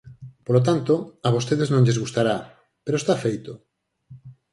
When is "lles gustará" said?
1.85-2.37